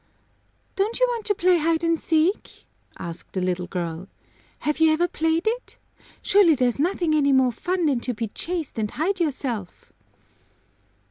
"Don't 0.75 0.99
you 0.99 1.05
want 1.11 1.25
to 1.27 1.35
play 1.35 1.59
hide 1.59 1.83
and 1.83 2.01
seek?" 2.01 2.65
asked 2.97 3.33
the 3.33 3.39
little 3.39 3.67
girl. 3.67 4.07
"Have 4.61 4.79
you 4.79 4.91
ever 4.91 5.07
played 5.07 5.45
it? 5.45 5.77
Surely 6.23 6.55
there's 6.55 6.79
nothing 6.79 7.13
any 7.13 7.31
more 7.31 7.51
fun 7.51 7.85
than 7.85 7.99
to 7.99 8.13
be 8.15 8.29
chased 8.29 8.79
and 8.79 8.89
hide 8.89 9.19
yourself?" 9.19 9.93